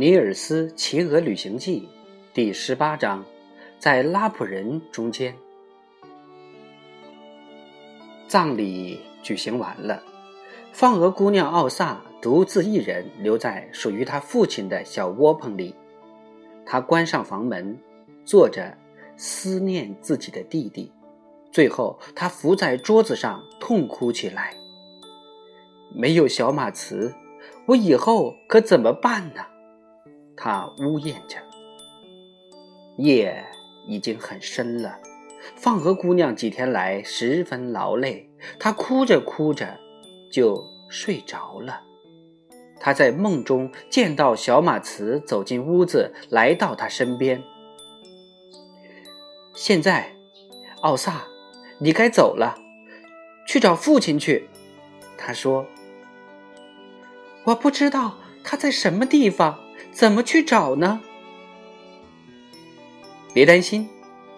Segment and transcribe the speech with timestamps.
[0.02, 1.82] 《尼尔斯骑鹅旅行记》
[2.34, 3.22] 第十八章，
[3.78, 5.36] 在拉普人中间。
[8.26, 10.02] 葬礼举行完了，
[10.72, 15.74] 放鹅姑娘奥萨独自一人留在属于她父亲的小窝棚里。
[16.64, 17.78] 她关上房门，
[18.24, 18.74] 坐着
[19.18, 20.90] 思念自己的弟弟。
[21.52, 24.54] 最后，她伏在桌子上痛哭起来。
[25.94, 27.14] 没有小马茨，
[27.66, 29.44] 我以后可怎么办呢？
[30.42, 31.36] 他呜咽着，
[32.96, 33.44] 夜
[33.86, 34.98] 已经很深了。
[35.54, 39.78] 放鹅姑娘几天来十分劳累，她哭着哭着
[40.32, 41.82] 就睡着了。
[42.78, 47.42] 她在梦中见到小马茨走进屋子，来到她身边。
[49.52, 50.14] 现在，
[50.80, 51.26] 奥萨，
[51.80, 52.56] 你该走了，
[53.46, 54.48] 去找父亲去。
[55.18, 55.66] 他说
[57.44, 59.60] ：“我不知道他在什么地方。”
[59.92, 61.00] 怎么去找呢？
[63.32, 63.88] 别担心，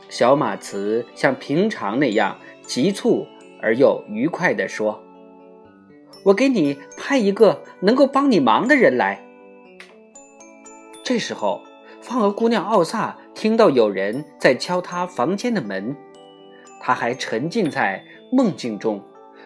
[0.08, 3.27] 小马茨像平常那样急促
[3.61, 5.03] 而又愉快地说
[6.25, 9.25] ：“我给你派一个能够帮你忙的人来。”
[11.05, 11.62] 这时候，
[12.00, 15.97] 放鹅姑娘奥萨听到有人在敲她房间的门，
[16.80, 19.03] 她还沉浸在梦境中，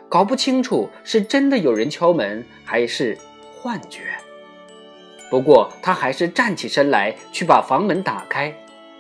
[0.08, 3.16] 搞不清楚是真的有人敲门还是
[3.60, 4.02] 幻觉。
[5.28, 8.54] 不过，他还是站起身来，去把房门打开。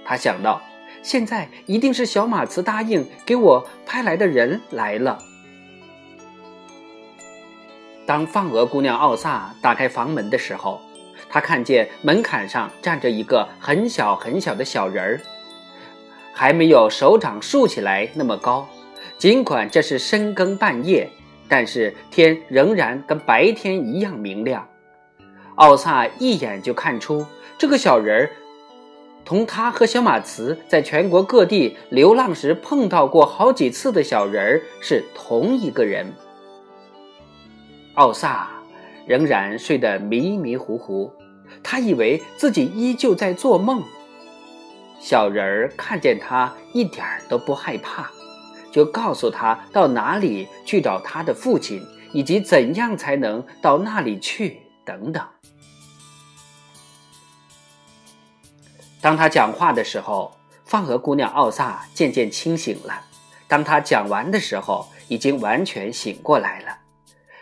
[0.04, 0.60] 他想到，
[1.02, 5.18] 现在一定是小马茨答应给我派来的人来了。
[8.04, 10.80] 当放鹅姑娘奥萨打开房门的时候，
[11.28, 15.20] 他看见门槛上站着一个很小很小的小人儿，
[16.32, 18.68] 还没有手掌竖起来那么高。
[19.18, 21.08] 尽管这是深更半夜，
[21.48, 24.68] 但是天仍然跟白天一样明亮。
[25.56, 27.24] 奥萨一眼就看出，
[27.56, 28.30] 这个小人儿
[29.24, 36.12] 同他和小马茨在全国各地流浪时碰到过好几次的小人儿是同一个人。
[37.94, 38.50] 奥萨
[39.06, 41.10] 仍然睡得迷迷糊糊，
[41.62, 43.82] 他以为自己依旧在做梦。
[45.00, 48.10] 小人儿看见他一点都不害怕，
[48.70, 54.58] 就告诉他到哪里去找他的父亲，以及怎样才能到那里去。
[54.86, 55.22] 等等。
[59.02, 63.02] 当他讲话的时候，放鹅姑娘奥萨渐渐清醒了。
[63.46, 66.78] 当他讲完的时候，已经完全醒过来了。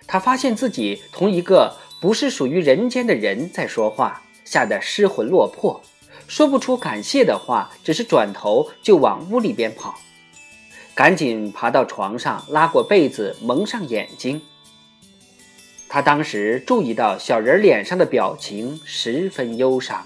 [0.06, 5.80] 他发现自己同一个不是属于人间的人在说话，吓得失魂落魄，
[6.28, 9.94] 说不出感谢的话，只是转头就往屋里边跑，
[10.94, 14.42] 赶紧爬到床上，拉过被子，蒙上眼睛。
[15.94, 20.04] 他当时注意到小人脸上的表情十分忧伤。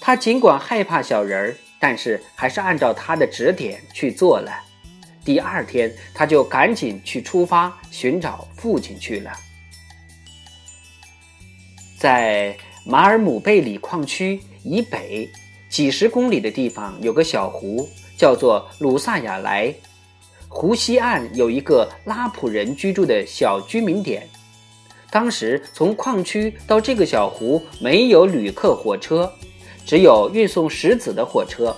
[0.00, 4.50] 他尽管害怕小人儿，但是还是按照他的指点去做了。
[5.22, 9.30] 第二天，他就赶紧去出发寻找父亲去了。
[11.98, 12.56] 在
[12.86, 15.30] 马尔姆贝里矿区以北
[15.68, 19.74] 几十公里的地方，有个小湖，叫做鲁萨亚莱。
[20.54, 24.28] 湖西岸有一个拉普人居住的小居民点。
[25.10, 29.32] 当时从矿区到这个小湖没有旅客火车，
[29.86, 31.74] 只有运送石子的火车。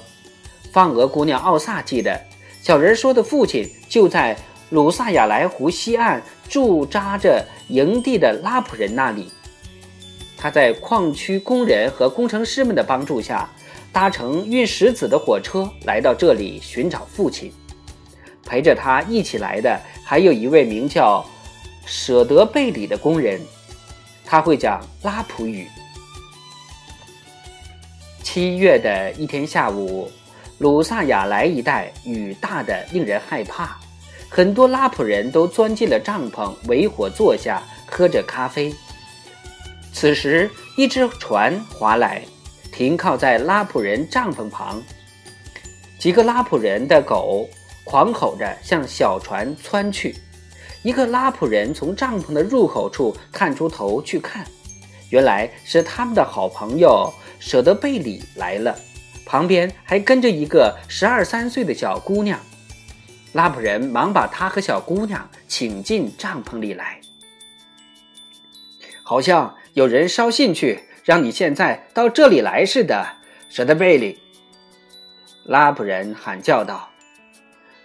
[0.73, 2.21] 放鹅姑娘奥萨记得，
[2.61, 4.37] 小人说的父亲就在
[4.71, 9.31] 鲁萨亚莱湖西岸驻扎着营地的拉普人那里。
[10.37, 13.49] 他在矿区工人和工程师们的帮助下，
[13.93, 17.53] 搭乘运石子的火车来到这里寻找父亲。
[18.45, 21.25] 陪着他一起来的还有一位名叫
[21.87, 23.41] 舍德贝里的工人，
[24.25, 25.69] 他会讲拉普语。
[28.23, 30.11] 七月的一天下午，
[30.59, 33.77] 鲁萨亚莱一带雨大得令人害怕，
[34.29, 38.75] 很多拉普人都钻进了帐篷，围火坐下，喝着咖啡。
[39.93, 42.23] 此时，一只船划来，
[42.73, 44.83] 停靠在拉普人帐篷旁，
[45.99, 47.49] 几个拉普人的狗。
[47.85, 50.17] 狂吼着向小船窜去，
[50.83, 54.47] 一个拉普人从帐篷的入口处探出头去看，
[55.11, 58.75] 原来是他们的好朋友舍德贝里来了，
[59.27, 62.41] 旁边还跟着一个十二三岁的小姑娘。
[63.33, 67.01] 拉普人忙把他和小姑娘请进帐篷里来，
[69.03, 73.07] 好像有人捎信去，让你现在到这里来似的。
[73.49, 74.21] 舍德贝里，
[75.45, 76.89] 拉普人喊叫道。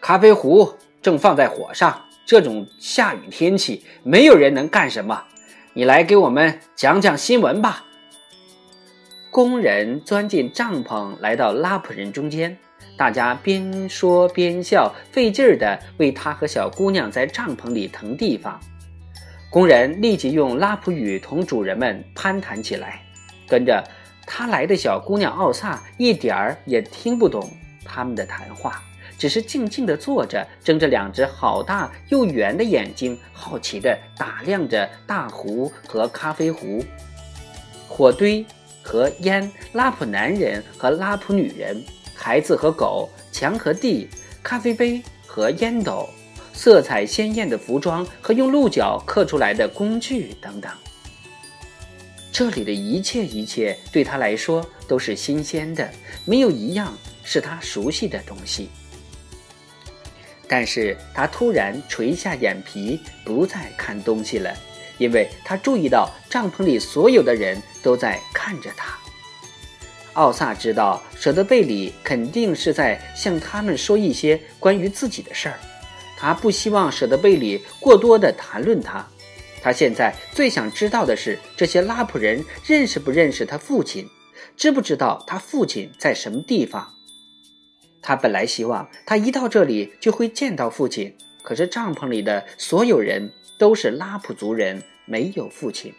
[0.02, 5.24] 咖啡壶正放在火上，这种下雨天气，没有人能干什么。
[5.74, 7.86] 你来给我们讲讲新闻吧。
[9.30, 12.58] 工人钻进帐篷，来到拉普人中间。
[12.98, 18.60] 大家边说边笑，费劲儿的为他和小姑娘在帐篷里腾地方。
[19.50, 23.02] 工人立即用拉普语同主人们攀谈起来。
[23.48, 23.84] 跟着
[24.28, 27.50] 他来的小姑娘奥萨一点儿也听不懂
[27.84, 28.84] 他们的谈话，
[29.20, 36.82] 只是静静地坐着，睁着两只好大又圆的眼睛，好奇地打量着大壶和咖啡壶、
[37.86, 38.46] 火堆
[38.82, 41.84] 和烟、拉普男人和拉普女人。
[42.16, 44.10] 孩子和狗，墙和地，
[44.42, 46.08] 咖啡杯和烟斗，
[46.54, 50.72] 色彩鲜艳的服装和用鹿角刻出来的工具等等。
[52.32, 55.90] 这里的一切一切对他来说都是新鲜的，
[56.26, 56.94] 没有一样
[57.24, 58.70] 是他熟悉的东西。
[60.50, 64.52] 但是他突然垂下眼皮，不再看东西了，
[64.98, 68.98] 因为他注意到帐篷里所有的人都在看着他。
[70.14, 75.60] 奥萨知道舍德贝里肯定是在向他们说一些关于自己的事儿，
[76.18, 79.06] 他不希望舍德贝里过多的谈论他。
[79.62, 84.10] 他现在最想知道的是，这些拉普人认识不认识他父亲，
[84.58, 86.96] 知不知道他父亲在什么地方。
[88.02, 95.94] 他本来希望他一到这里就会见到父亲，可是帐篷里的所有人都是拉普族人，没有父亲。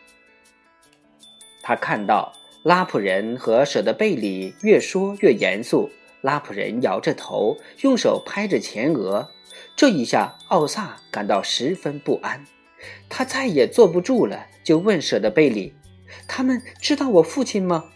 [1.63, 2.33] 他看到。
[2.63, 5.89] 拉普人和舍德贝里越说越严肃。
[6.21, 9.31] 拉普人摇着头，用手拍着前额。
[9.75, 12.45] 这一下，奥萨感到十分不安。
[13.09, 15.73] 他再也坐不住了，就问舍德贝里
[16.29, 17.87] ：“他们知道我父亲吗？”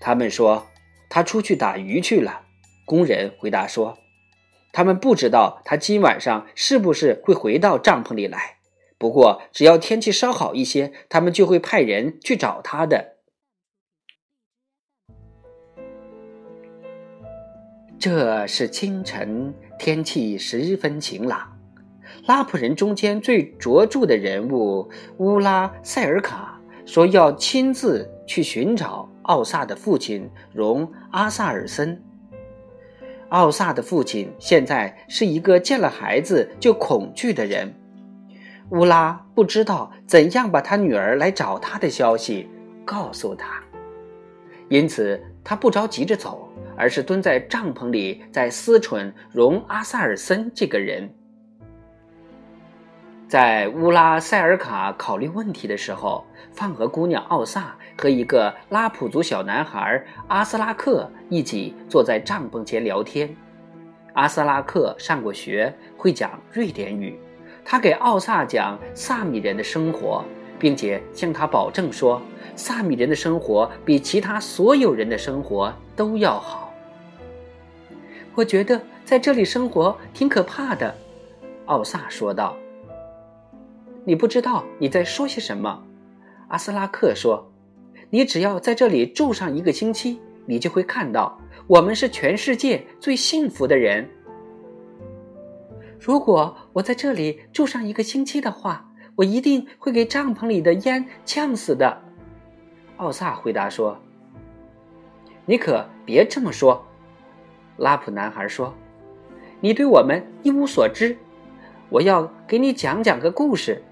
[0.00, 0.66] 他们说
[1.14, 2.40] ：“他出去打鱼去了。”
[2.84, 3.98] 工人回答说
[4.74, 8.56] ：“他们不知道他今晚上是不是会回到帐篷里来。”
[8.98, 13.14] 不过，只要天气稍好一些，他们就会派人去找他的。
[17.98, 21.58] 这是清晨，天气十分晴朗。
[22.26, 32.02] 拉普人中间最卓著的人物乌拉塞尔卡说要亲自去寻找奥萨的父亲容阿萨尔森。
[33.28, 37.74] 奥萨的父亲现在是一个见了孩子就恐惧的人。
[38.70, 42.48] 乌拉不知道怎样把他女儿来找他的消息
[42.84, 43.62] 告诉他，
[44.68, 51.12] 因此他不着急着走，而是蹲在帐篷里，在思忖容阿萨尔森这个人。
[53.26, 63.34] 在乌拉塞尔卡考虑问题的时候，放鹅姑娘奥萨和一个拉普族小男孩阿斯拉克一起坐在帐篷前聊天。
[64.12, 67.18] 阿斯拉克上过学，会讲瑞典语。
[67.64, 70.22] 他给奥萨讲萨米人的生活，
[70.58, 72.20] 并且向他保证说，
[72.54, 76.72] 萨米人的生活比其他所有人的生活都要好。
[78.34, 80.94] 我觉得在这里生活挺可怕的，
[81.64, 82.54] 奥萨说道。
[84.06, 85.82] 你不知道你在说些什么，
[86.48, 87.50] 阿斯拉克说。
[88.10, 91.36] 你只要在这里住上一个星期，你就会看到
[91.66, 94.08] 我们是全世界最幸福的人。
[95.98, 102.02] 如果我在这里住上一个星期的话，我一定会给帐篷里的烟呛死的。”
[102.98, 103.98] 奥萨回答说。
[105.46, 106.86] “你可别这么说。”
[107.78, 108.72] 拉普男孩说
[109.60, 111.16] ，“你对我们一无所知。
[111.88, 113.82] 我要给你讲讲个故事，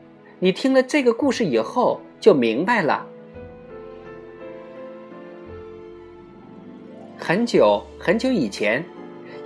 [0.43, 3.07] 你听了这个故事以后就明白了。”
[7.17, 8.85] 很久很久以前。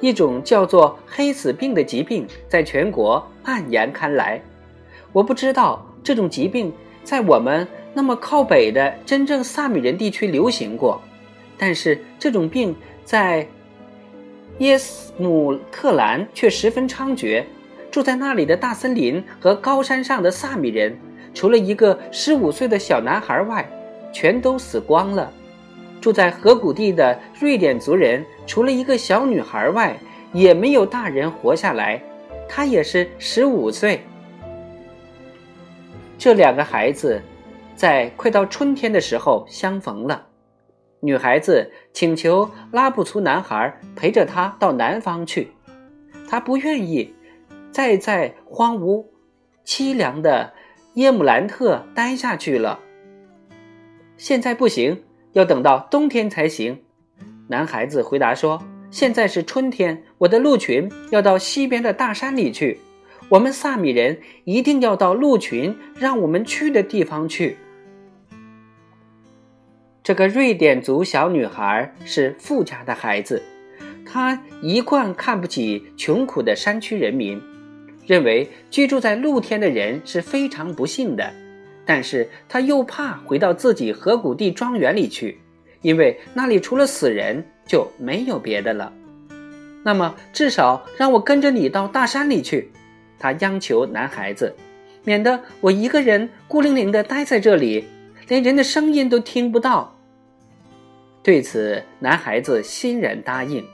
[0.00, 4.40] 一种叫做黑死病的疾病在全国蔓延开来。
[5.12, 6.70] 我不知道这种疾病
[7.02, 11.00] 在我们那么靠北的真正萨米人地区流行过，
[11.56, 13.48] 但是这种病在
[14.58, 17.42] 耶斯姆特兰却十分猖獗。
[17.96, 20.94] 住在那里的大森林和高山上的萨米人，
[21.32, 23.66] 除了一个十五岁的小男孩外，
[24.12, 25.32] 全都死光了。
[25.98, 29.98] 住在河谷地的瑞典族人，除了一个小女孩外，
[30.34, 31.98] 也没有大人活下来。
[32.46, 34.02] 她也是十五岁。
[36.18, 37.22] 这两个孩子，
[37.74, 40.26] 在快到春天的时候相逢了。
[41.00, 45.48] 女孩子请求拉布族男孩陪着她到南方去，
[46.28, 47.14] 他不愿意
[47.76, 49.04] 再在荒芜、
[49.66, 50.54] 凄凉的
[50.94, 52.80] 耶姆兰特待下去了。
[54.16, 55.02] 现在不行。
[55.34, 56.80] 要等到冬天才行，
[57.48, 62.80] 男孩子回答说：“现在是春天，我的鹿群要到西边的大山里去。
[63.28, 67.58] 我们萨米人一定要到鹿群让我们去的地方去。”
[70.02, 73.42] 这个瑞典族小女孩是富家的孩子，
[74.06, 77.38] 她一贯看不起穷苦的山区人民，
[78.06, 81.30] 认为居住在露天的人是非常不幸的。
[81.84, 85.38] 但是他又怕回到自己河谷地庄园里去，
[85.82, 88.92] 因为那里除了死人就没有别的了。
[89.84, 92.70] 那么至少让我跟着你到大山里去，
[93.18, 94.52] 他央求男孩子，
[95.04, 97.84] 免得我一个人孤零零地待在这里。
[98.28, 99.96] 连人的声音都听不到。
[101.22, 103.64] 对此，男孩子欣然答应，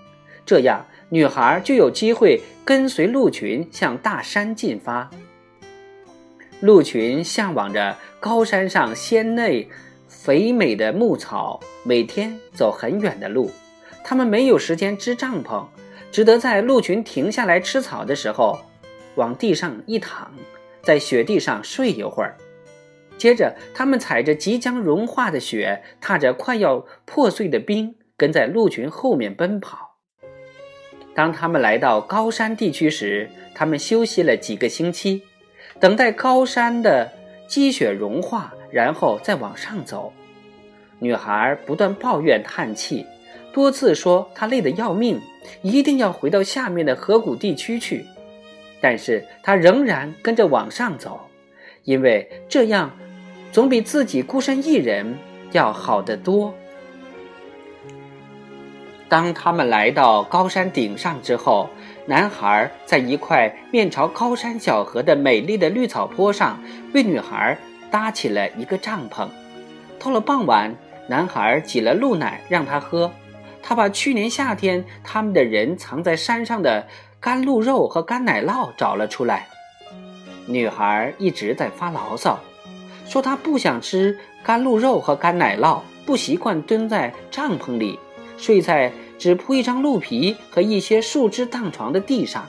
[0.45, 5.11] 这样女孩就有机会跟随鹿群向大山进发。
[6.61, 9.62] 鹿群向往着高山上鲜嫩、
[10.09, 13.50] 肥美的牧草，每天走很远的路。
[14.02, 15.66] 他们没有时间支帐篷，
[16.11, 18.59] 只得在鹿群停下来吃草的时候，
[19.16, 20.33] 往地上一躺，
[20.83, 22.38] 在雪地上睡一会儿。
[23.19, 29.92] 接着，他们踩着即将融化的雪，踏着快要破碎的冰，跟在鹿群后面奔跑。
[31.14, 35.23] 当他们来到高山地区时，他们休息了几个星期，
[35.78, 37.11] 等待高山的
[37.47, 40.12] 积雪融化，然后再往上走。
[40.99, 43.04] 女孩不断抱怨叹气，
[43.52, 45.21] 多次说她累得要命，
[45.62, 48.07] 一定要回到下面的河谷地区去。
[48.81, 51.21] 但是她仍然跟着往上走，
[51.85, 52.90] 因为这样。
[53.52, 55.14] 总比自己孤身一人
[55.50, 56.54] 要好得多。
[59.12, 61.69] 当他们来到高山顶上之后，
[62.07, 66.59] 男孩在一块面朝高山小河的美丽的绿草坡上
[66.95, 67.59] 为女孩
[67.90, 69.28] 搭起了一个帐篷。
[69.99, 70.75] 到了傍晚，
[71.09, 73.12] 男孩挤了鹿奶让她喝，
[73.62, 76.87] 他把去年夏天他们的人藏在山上的
[77.21, 79.47] 干鹿肉和干奶酪找了出来。
[80.47, 82.40] 女孩一直在发牢骚。
[83.07, 87.99] 说她不想吃干鹿肉和干奶酪，不习惯蹲在帐篷里，
[88.38, 88.90] 睡在
[89.23, 92.45] 只铺一张鹿皮和一些树枝当床的地上。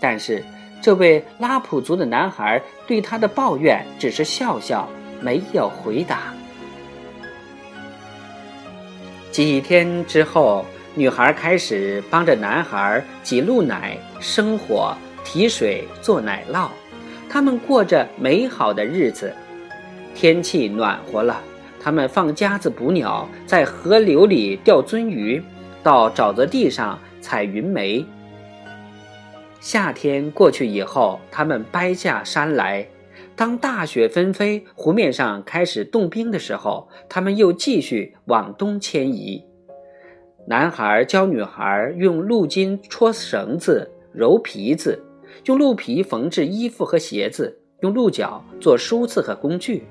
[0.00, 0.42] 但是
[0.80, 4.88] 这位拉普族的男孩对他的抱怨只是笑笑，
[5.20, 6.32] 没有回答。
[9.30, 16.68] 几天之后，女孩开始帮着男孩挤鹿奶、生火、提水、做奶酪，
[17.28, 19.30] 他们过着美好的日子。
[20.14, 21.38] 天气暖和了，
[21.78, 25.42] 他们放夹子捕鸟，在河流里钓鳟鱼，
[25.82, 28.04] 到沼泽地上采云梅。
[29.60, 32.86] 夏天过去以后，他们掰下山来。
[33.34, 39.44] 当大雪纷飞，湖面上开始冻冰的时候，他们又继续往东迁移。
[40.46, 45.02] 男孩教女孩用鹿筋戳绳子、揉皮子，
[45.46, 49.84] 用鹿皮缝制衣服和鞋子，用鹿角做梳子和工具。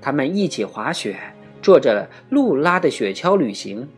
[0.00, 1.16] 他们一起滑雪，
[1.62, 3.88] 坐着鹿拉的雪橇旅行。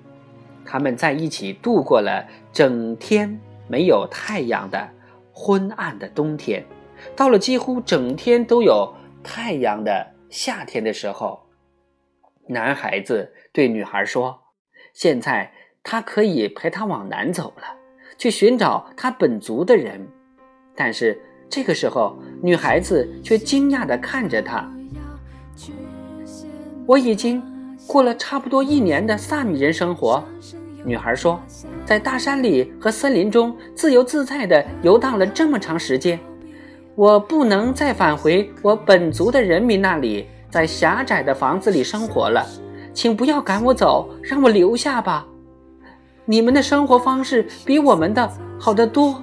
[0.67, 4.89] 他们在一起度过了整天没有太阳的
[5.33, 6.65] 昏暗的冬天。
[7.15, 8.93] 到了几乎整天都有
[9.23, 11.41] 太阳的夏天的时候，
[12.49, 14.39] 男孩子对女孩说
[14.93, 17.65] ：“现在他可以陪他往南走了，
[18.19, 20.09] 去寻找他本族的人。”
[20.75, 24.71] 但是这个时候，女孩子却惊讶地看着他。
[26.87, 27.43] 我已经
[27.87, 30.23] 过了差不多一年的萨米人生活，
[30.85, 31.41] 女孩说，
[31.85, 36.19] 在大山里和森林中自由自在地游荡了这么长时间，
[36.95, 42.45] 我不能再返回我本族的人民那里，在狭窄的房子里生活了，
[42.93, 45.25] 请不要赶我走，让我留下吧。
[46.25, 48.29] 你们的生活方式比我们的
[48.59, 49.23] 好得多。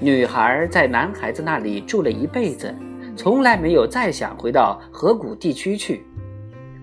[0.00, 2.74] 女孩在男孩子那里住了一辈子。
[3.22, 6.06] 从来没有再想回到河谷地区去，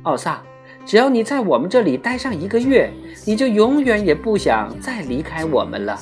[0.03, 0.39] 奥萨，
[0.85, 2.91] 只要你在我们这里待上一个月，
[3.25, 5.97] 你就永远也不想再离开我们了。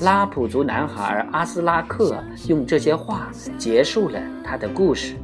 [0.00, 5.14] 拉普族男孩阿斯拉克用这些话结束了他的故事。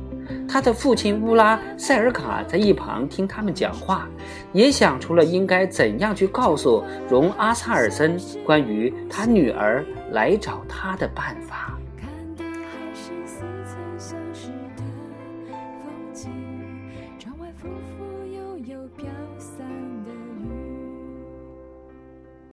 [0.47, 4.07] 他的父亲乌拉塞尔卡在一旁听他们讲话，
[4.53, 11.79] 也想出了应该怎样去告诉容阿萨尔森关于他女儿来找他的办法。